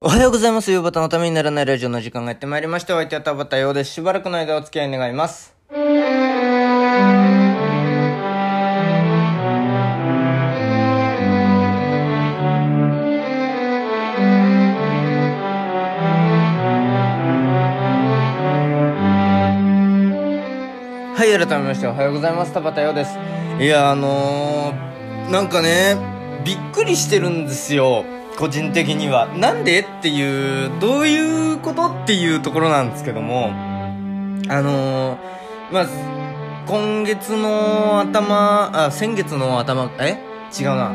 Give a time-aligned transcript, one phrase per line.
[0.00, 0.70] おはようございます。
[0.70, 2.94] 夕方のためにならないラジオの時間がやってまいりました。
[2.94, 3.94] お相手は田畑ようです。
[3.94, 5.56] しばらくの間お付き合い願います。
[5.72, 5.78] は
[21.24, 22.52] い、改めましておはようございます。
[22.52, 23.18] 田畑ようです。
[23.58, 25.96] いや、あのー、なんかね、
[26.44, 28.04] びっくりしてるんですよ。
[28.38, 29.26] 個人的には。
[29.36, 29.80] なんで？
[29.80, 33.50] っていう、どういうことっていうところなんですけども、
[34.48, 35.18] あのー、
[35.72, 35.86] まあ、
[36.68, 40.18] 今月の頭、あ、先月の頭、え？
[40.56, 40.92] 違うな。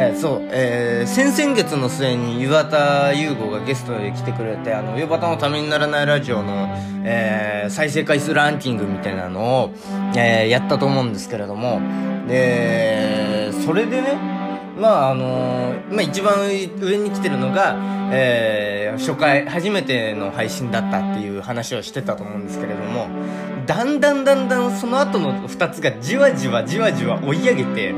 [0.00, 6.68] えそう、えー先々月の末に岩田優吾がゲストで来てくれて、あの、夕方のためにならないラジオの、
[7.04, 9.74] えー再生回数ランキングみたいなのを、
[10.16, 11.82] えーやったと思うんですけれども、
[12.28, 14.37] で、それでね、
[14.78, 16.48] まああのまあ一番
[16.80, 17.76] 上に来てるのが、
[18.12, 23.06] えー初回、初めての配信だったっていう話をしてたと思うんですけれども、
[23.66, 27.94] だんだんだんだんその後の二つがじわじわじわじわ追い上げて、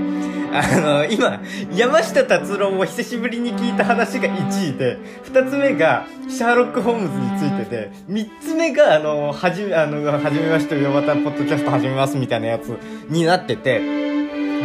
[0.53, 1.41] あの、今、
[1.73, 4.99] 山下達郎を久しぶりに聞いた話が1位で、
[5.33, 12.77] 2つ目が、シャーロック・ホームズについてて、3つ目が、あの、はじめ、あの、はじめまして、ヨバタポッドキャスト始めますみたいなやつ
[13.09, 14.10] になってて、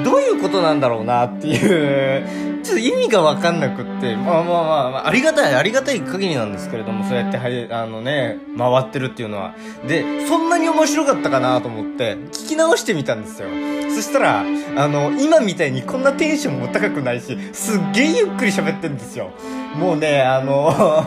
[0.03, 9.53] どういうことなんだろうなっていう、ちょっと意味がわかんなくって、まあまあまあ、まあ、ありがたい、ありがたい限りなんですけれども、そうやって、はい、あのね、回ってるっていうのは。
[9.87, 13.49] で、そんなに面白かったかなと思って、聞き直してみたんですよ。
[13.93, 19.29] そしたら、あの、今みたいにこんなテンションも高くないし、すっげえゆっくり喋ってんですよ。
[19.77, 21.05] もうね、あの、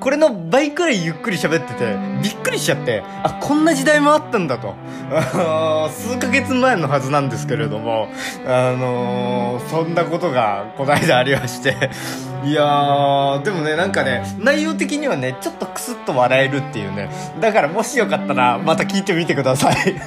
[0.00, 4.74] これの倍くらいゆっくり喋ってて、びっくりしちゃって、あ、こんな時代もあったんだと。
[5.92, 8.08] 数ヶ月前のはずなんですけれども、
[8.46, 11.76] あのそんなことがこの間ありまして、
[12.44, 17.10] いやー、でもね、なんかね、内容的にはね、ちょっとクスッと笑えるっていうね。
[17.38, 19.76] だからもしよかったら、また聞いてみてください。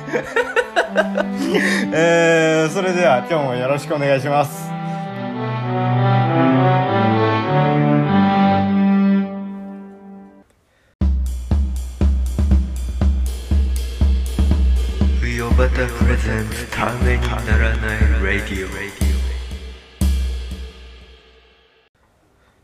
[1.93, 4.72] えー、それでは今日もよろしくお願いします。
[18.59, 19.12] ヨバタプ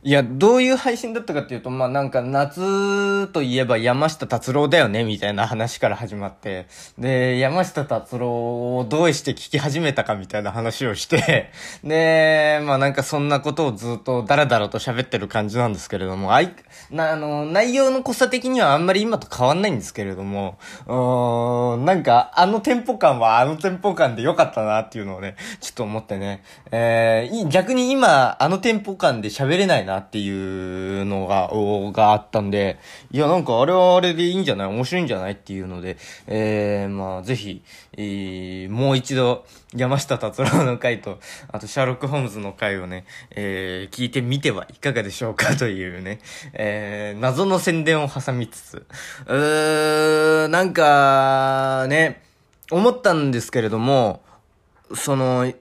[0.02, 6.68] いや、どういう配信だったかっていうと、まあなんか夏といえば山下達郎だよね、みたいな話から始まって、
[6.98, 11.52] で、山下達郎をどうして聞き始めたかみたいな話をして、
[11.84, 16.56] で、まあなんかそんなことをずっとダラダラと喋ってる感じなんですけれども、あい、
[16.92, 31.50] な、あの、内容の濃さ的にはあんまり今と変わんないんですけれども、うん、なんかあのテンポ感はあのテンポ感で良かったなっていうのをね、ちょっと思ってね、えー逆に今あのテンポ感で喋れないなっていうのが、
[31.92, 32.80] があったんで、
[33.12, 34.68] いやなんかあれはあれでいいんじゃない？
[34.68, 35.34] 面白いんじゃない？
[35.34, 37.64] っていうので、えー、まあぜひ、
[37.98, 39.46] えー、もう一度
[39.76, 41.20] 山下達郎の回と、
[41.52, 46.20] あとシャーロック・ホームズの回をね、えー、聞いてみてはいかがでしょうかというね、
[46.54, 48.86] えー、謎の宣伝を挟みつつ、
[49.28, 52.24] うーん、なんか、ね、
[52.72, 54.22] 思ったんですけれども、
[54.96, 55.52] その、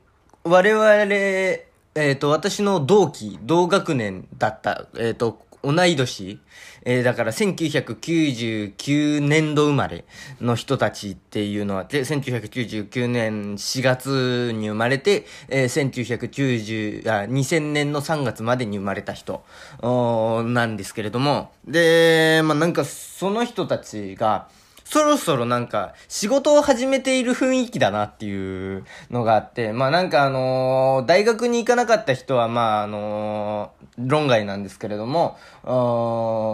[0.45, 1.68] 我々、
[1.99, 6.41] えっ、と、私の同期、同学年だった、えっ、と、同い年、
[6.85, 10.05] えーだから1999年度生まれ
[10.41, 19.45] の人たちっていうのは、で、1999年4月に生まれて、えー1990、あ、2000年の3月までに生まれた人、
[19.83, 24.49] なんですけれども、で、まあ、なんかその人たちが、
[24.91, 35.37] そろそろなんか、仕事を始めている雰囲気だなっていうのがあって、まあなんかあのー大学に行かなかった人は、まああのー論外なんですけれども、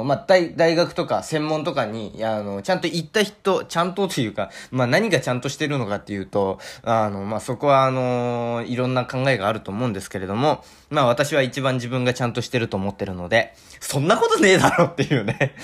[0.05, 13.55] まあ大、大学とか専門とかに、あの、ちゃんと行った人、ちゃんとというか、まあ何がちゃんとしてるのかっていうと、あの、まあそこはあのーいろんな考えがあると思うんですけれども、まあ私は一番自分がちゃんとしてると思ってるので、
[13.87, 15.55] そんなことねえだろっていうね。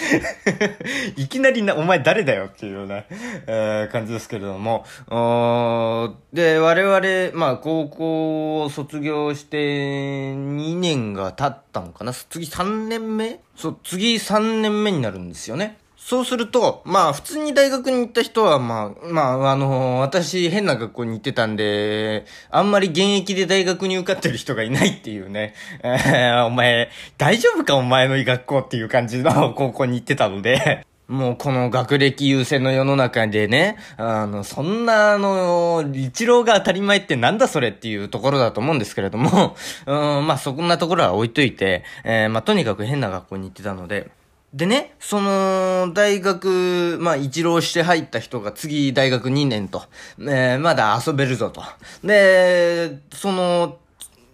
[1.17, 3.05] いきなりな、お前誰だよっていうような、
[3.46, 4.84] えー感じですけれども。
[6.32, 9.56] で、我々、まあ高校を卒業して
[10.34, 13.40] 2年が経ったのかな次3年目？
[13.56, 15.78] そう、次3年目になるんですよね。
[16.02, 25.55] そうすると、まあ普通に大学に行った人は、まあ、まあ、あの私変な学校に行ってたんで、あんまり現役で大学に受かってる人がいないっていうね。
[25.85, 26.88] え ーお前、
[27.19, 39.55] 大丈夫かお前の学校っていう感じの 高校に行ってたので、 もうこの学歴優先の世の中でね、あの、そんなあの、一郎が当たり前ってなんだそれっていうところだと思うんですけれども、
[39.87, 44.11] うん、まあそんなところは置いといて、えー、まあとにかく変な学校に行ってたので、
[44.52, 49.85] でね、その、大学、まあ、一浪して入った人が次大学2年と、
[50.19, 51.62] えー、まだ遊べるぞと。
[52.02, 53.79] で、その、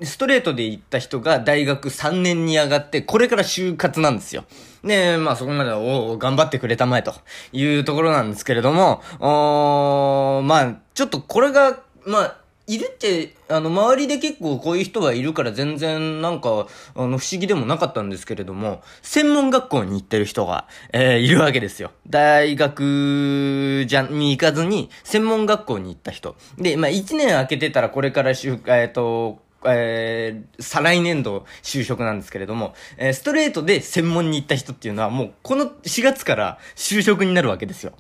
[0.02, 4.44] ストレートで行った人が大学3年に上がって、これから就活なんですよ。
[4.84, 7.14] で、まあそこまでお頑張ってくれたまえと
[7.52, 12.36] いうところなんですけれども、おまあ、ちょっとこれが、まあ、
[12.66, 16.66] いるって、あの、周りで結構こういう人がいるから全然なんか、
[16.96, 21.92] あの、不思議でもなかったんですけれども、専門学校に行ってる人が、えー、いるわけですよ。
[22.08, 26.34] 大学じゃ、に行かずに、専門学校に行った人。
[26.58, 37.92] で、まあ、1年空けてたらこれからしゅ、えっ、ー、と、えー、再来年度就職なんですけれども、えー、ストレートで専門に行った人っていうのはもうこの4月から就職になるわけですよ。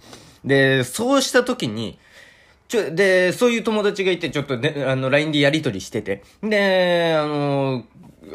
[0.44, 1.98] で、そうした時に、
[2.68, 7.84] ちょ、で、そういう友達がいて、ちょっとね、あの、LINE でやりとりしてて、で、あの、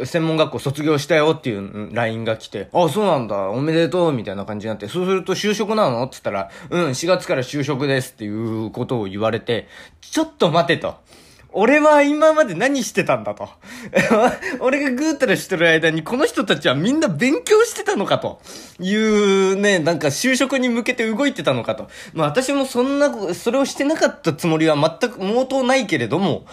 [0.05, 6.03] 専門学校卒業したよっていう LINE が来て、あ、そうなんだ、おめでとう、みたいな感じになって、そうすると就職なの？
[6.03, 9.67] って言ったら、うん、4月から就職ですっていうことを言われて、
[9.99, 10.95] ちょっと待てと。
[11.53, 13.49] 俺は今まで何してたんだと。
[14.59, 18.39] 俺がぐーたらしてる間にこの人たちはみんな勉強してたのかと
[18.79, 21.89] いうね、なんか就職に向けて動いてたのかと。
[22.13, 26.45] まあ私もそんな、それをしてなかったつもりは全く毛頭ないけれども、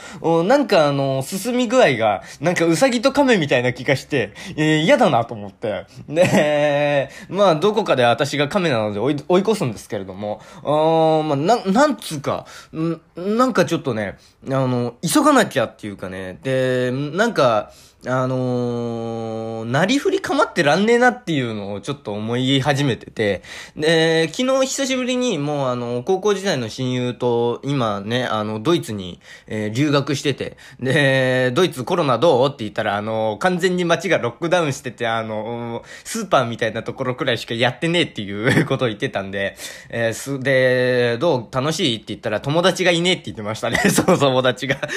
[0.45, 5.87] なんかあの、進み具合が、なんかウサギと亀みたいな気がして、えー、嫌だなと思って。
[6.09, 17.73] で、まあどこかで私が亀なので追い追い越すんですけれども、あまあな、なんつうか、んなんかちょっとね、あの、急がなきゃっていうかね、で、なんか、
[18.07, 23.43] あのー、なりふり構ってらんねえなっていうのをちょっと思い始めてて、
[23.77, 29.19] で、昨日久しぶりにもうあの、高校時代の親友と今ね、あの、ドイツに、
[29.49, 32.47] えー、留学してて、で、ドイツコロナどう？
[32.47, 39.57] って言ったら、あの、完全に街がロックダウンしてて、あの、スーパーみたいなところくらいしかやってねえっていう ことを言ってたんで、
[39.89, 41.55] えー、す、で、どう？
[41.55, 41.97] 楽しい？
[41.97, 44.77] って言ったら友達がいねえって言ってましたね、 その友達が。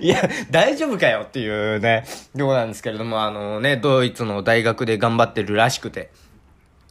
[0.00, 2.04] いや、大丈夫かよっていうね、
[2.34, 6.10] ようなんですけれども、あのね、ドイツの大学で頑張ってるらしくて。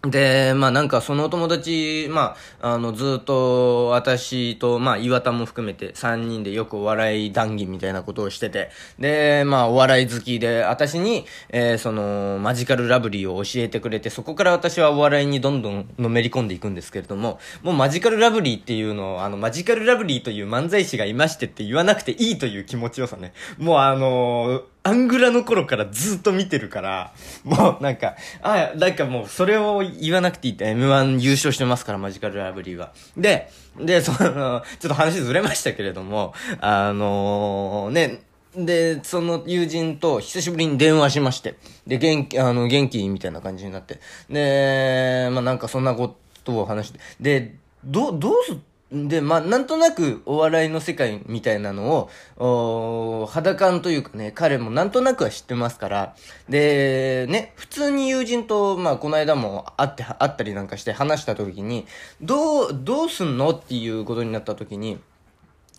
[0.09, 8.69] で、まあなんかその友達、まあ、あのずっと私と、まあ岩田も含めて3人でよくお笑い談義みたいなことをしてて、
[8.99, 23.33] で、まあお笑い好きで、私に、えー、そのマジカルラブリーを教えてくれて、そこから私はお笑いにどんどんのめり込んでいくんですけれども、もうマジカルラブリーっていうのを、あのマジカルラブリーという漫才師がいましてって言わなくていいという気持ちよさね。
[23.57, 27.11] もうあのーアングラの頃からずっと見てるから、
[27.43, 32.93] もうなんか、あ、なんかもうそれを言わなくていいって M1 優勝してますから、マジカルラブリーは。
[33.17, 33.49] で、
[33.79, 38.21] で、その、ちょっと話ずれましたけれども、あのー、ね、
[38.55, 41.55] で、その友人と久しぶりに電話しまして、
[41.87, 43.99] で、元気、あの、元気みたいな感じになって、
[44.29, 48.55] で、まあなんかそんなことを話して、で、ど、どうす、
[48.95, 56.15] で、まあ、なんとなくお笑いの世界みたいなのを、お肌感というかね、彼もなんとなくは知ってますから、
[56.47, 61.85] で、ね、普通に友人と、まあ、この間も会って、会ったりなんかして話した時に、
[62.21, 64.97] どう、どうすんのっていうことになった時に、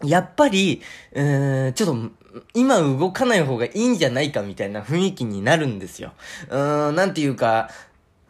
[0.04, 6.12] やっぱり、えー、ちょっと、今動かない方がいいんじゃないかみたいな雰囲気になるんですよ。
[6.50, 7.70] うーん、なんていうか、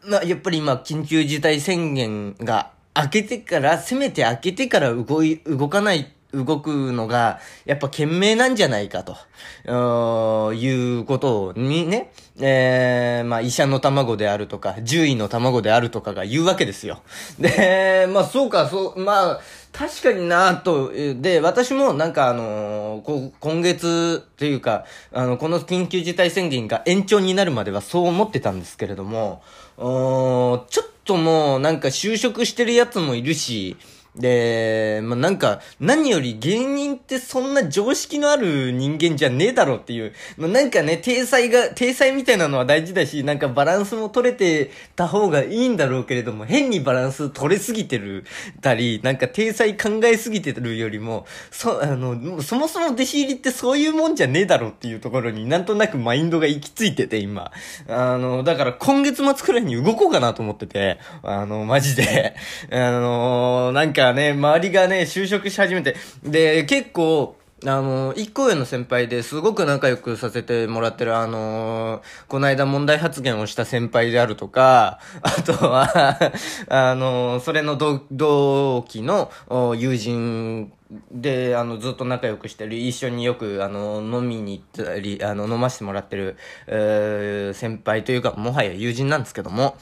[0.05, 17.01] まあ、やっぱり今、緊急事態宣言が開けてから、せめて開けてから動い、動かない、動くのが、やっぱ賢明なんじゃないかと、いうことにね、えー、まあ医者の卵であるとか、獣医の卵であるとかが言うわけですよ。
[17.39, 19.39] で、まあそうか、そう、まあ、
[19.71, 29.43] 確かになぁと、で、私もなんかあのー、今月というか、あの、この緊急事態宣言が延長になるまではそう思ってたんですけれども、
[29.77, 33.77] ちょっとともなんか就職してるやつもいるし、
[34.19, 48.25] で、まあ、なんか、何より芸人ってそんな常識のある人間じゃねえだろっていう、まあ、なんかね、体裁が、体裁みたいなのは大事だし、なんかバランスも取れてた方がいいんだろうけれども、変にバランス取れすぎてる、
[48.61, 57.51] たり、なんか体裁考えすぎてるよりも、そ、あの、そもそも弟子入りってそういうもんじゃねえだろっていうところになんとなくマインドが行き着いてて、今。
[57.87, 62.35] あの、だから今月末くらいに動こうかなと思ってて、あの、マジで。
[62.71, 76.19] あの、なんか、ね、周りがね、就職し始めて、で、結構、あの、一個上の先輩ですごく仲良くさせてもらってる、あの、この間問題発言をした先輩であるとか、あとは、
[76.69, 79.31] あの、それの同期の
[79.75, 80.71] 友人
[81.11, 86.37] で、あの、ずっと仲良くしてる、一緒によく、あの、飲みに行ったり、あの、飲ませてもらってる、
[86.67, 89.77] えー先輩というか、もはや友人なんですけども、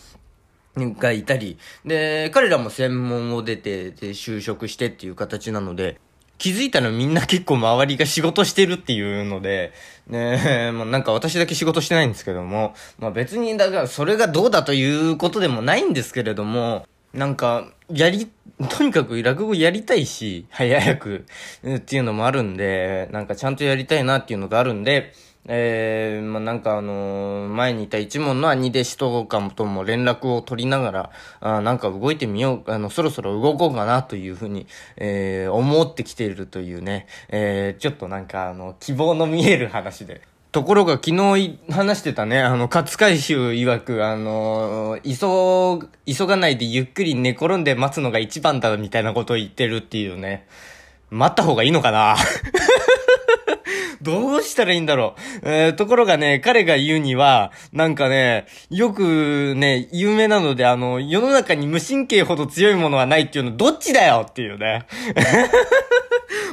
[0.75, 5.99] がいたり、で、彼らも専門を出て、で、就職してっていう形なので、
[6.37, 9.71] 気づいたらみんな結構周りが仕事してるっていうので、
[10.07, 18.29] ねまあなんか私だけ仕事してないんですけども、まあ別に、だからそれがどうだということでもないんですけれども、なんか、やり、
[18.69, 21.25] とにかく落語やりたいし、早く、
[21.65, 25.13] っていうのもあるんで、なんかちゃんとやりたいなっていうのがあるんで、
[25.47, 31.09] えー、まあ、なんかあのー前にいた一門の兄弟子とかもとも連絡を取りながら、
[31.39, 40.21] あなんか動いてみよう、あの、そろそろ動こうかなというふうに、えー、思ってきているというね、えー、ちょっとなんかあの、希望の見える話で。
[40.51, 50.47] ところが昨日話してたね、あの、勝海舟曰く、あの急、急がないでゆっくり寝転んで待つのが一番だみたいなことを言ってるっていうね。
[51.09, 52.15] 待った方がいいのかな？
[54.05, 55.49] どうしたらいいんだろう。
[55.49, 64.85] えーところがね、彼が言うには、なんかね、よくね、有名なので、あの、世の中に無神経ほど強いものはないっていうの、どっちだよっていうね。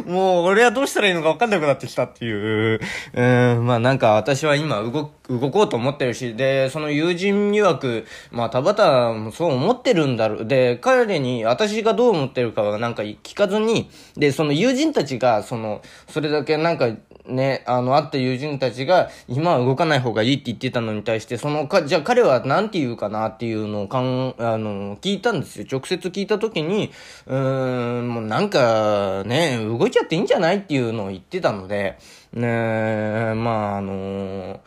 [0.07, 2.81] もう、俺はどうしたらいいのか分かんなくなってきたっていう。
[3.15, 10.47] うん、まあなんか私は今動、動こうと思ってるし、で、その友人曰く、まあ田畑もそう思ってるんだろう。
[10.47, 16.89] で、彼に私がどう思ってるかはなんか聞かずに、で、その友人たちが、その、それだけなんか、
[17.27, 25.67] ね、あの、会った友人たちが、今は動かない方がいいって言ってたのに対して、そのか、じゃあ彼は何て言うかなっていうのをかん、あの、聞いたんですよ。
[25.71, 26.91] 直接聞いたときに、
[27.27, 31.99] うーん、もうなんか、ね、動いちゃっていいんじゃないっていうのを言ってたので、
[32.33, 34.61] ね、まあ、あの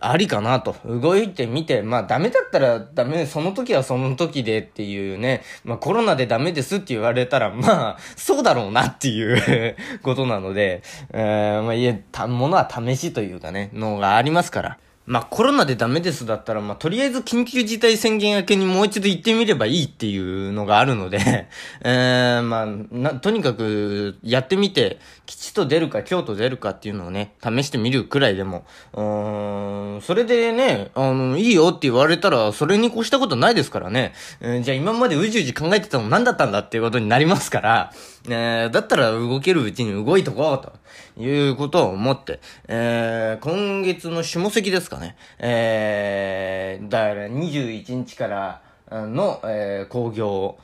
[0.00, 0.76] ありかなと。
[0.84, 9.22] 動いてみて、まあダメだったらダメ、その時はその時でっていうね、まあコロナでダメですって言われたら、まあ、そうだろうなってい
[9.70, 14.78] う ことなので、えー、まあいえ、た、ものは試しというかね、のがありますから。
[15.08, 21.48] まあコロナでダメですだったら、まあとりあえず緊急事態宣言明けにもう一度行ってみればいいっていうのがあるので、
[21.82, 34.12] えー、まあな、とにかくやってみて、吉と出るか京と出るかっていうのをね、試してみるくらいでも、うん、それでね、あの、いいよって言われたら、それに越したことないですからね。
[34.42, 37.92] えーじゃあ今までうじうじ考えてたの何だったんだっていうことになりますから、
[38.28, 45.16] えーだったら動けるうちに動いとこうということを思って、えー今月の下関ですかね。
[45.38, 50.58] えー、だから21日からの、えー工業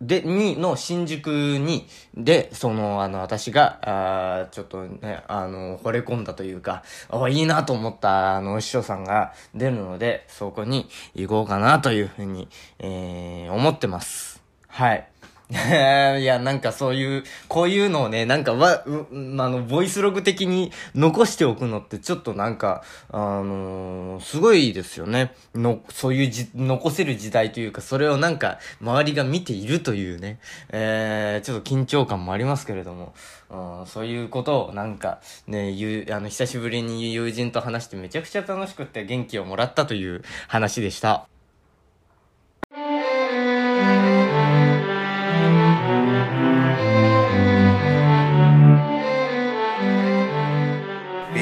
[0.00, 14.42] で、に、の新宿に、で、その、あの、私が、あちょっとね、あの、惚れ込んだというか、あ、いいなと思った、あの、師匠さんが出るので、そこに行こうかなというふうに、えー、思ってます。
[14.68, 15.08] はい。
[16.18, 25.34] いや、なんかそういう、こういうのをね、なんかわ、うあの、ボイスログ的に残しておくのってちょっとなんか、あのーすごいですよね。
[25.54, 33.14] の、そういうじ、残せる時代というか、それをなんか、周りが見ているというね、えー、ちょっと緊張感もありますけれども、
[33.48, 41.28] うんそういうことをなんか、ね、ゆあの、久しぶりに友人と話してめちゃくちゃ楽しくて元気をもらったという話でした。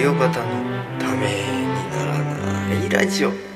[0.04, 0.34] 美容方の
[0.99, 3.53] ためにならないラジオ。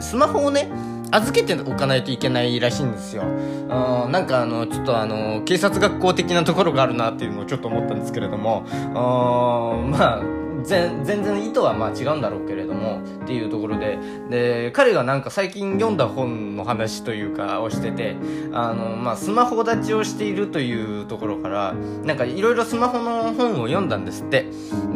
[0.01, 0.69] スマホをね、
[1.11, 3.23] 預けておかないといけないらしいんですよ。
[3.69, 13.99] あなんかあの、ちょっとあの、警察学校的なところがあるなっていうのをちょっと思ったんですけれども、あまあ、全然意図はまあ違うんだろうけれどもっていうところで。
[14.31, 18.17] で彼がなんか最近読んだ本の話というかをしてて
[18.53, 24.47] あの、まあ、スマホ立ちをしているというところからなんかいろいろスマホの本を読んだんですって。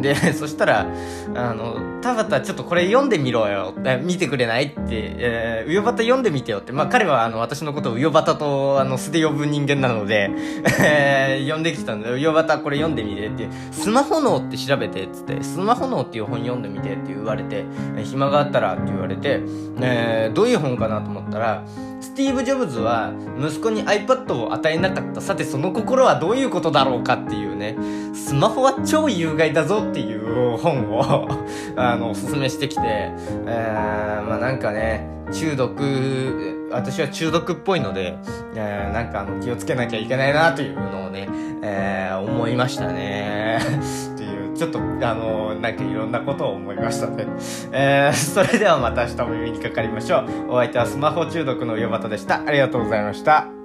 [0.01, 0.87] で そしたら
[1.35, 3.73] あの「田畑ちょっとこれ読んでみろよ
[4.03, 6.71] 見てくれない?」って「えー、ウヨバタ読んでみてよ」って。
[6.71, 10.31] まあ彼はあの私のことをウヨバタとあの素で呼ぶ人間なので、
[10.81, 13.47] え、読んできたんで「ウヨバタこれ読んでみて」って。
[13.71, 17.65] スマホ脳って調べてっつってマホ脳っていう本読んでみてって言われて
[18.03, 19.41] 暇があったらって言われて、
[19.81, 21.65] えー、どういう本かなと思ったら
[22.01, 27.77] スティーブ・ジョブズは息子に iPad を与えなかったさてその心はどういうことだろうかっていうね
[28.13, 31.27] スマホは超有害だぞっていう本を
[31.77, 38.17] あのおすすめしてきて、えー、まあなんかね中毒私は中毒っぽいので、
[38.55, 41.27] えー、なんかあの気をつけなきゃいけないなというのをね、
[41.63, 43.59] えー、思いましたね。
[44.61, 47.25] ちょっと、あの、なんかいろんなことを思いましたね。
[47.73, 50.51] えー、それではまた明日も耳にかかりましょう。
[50.51, 52.43] お相手はスマホ中毒の岩端でした。
[52.45, 53.60] ありがとうございました。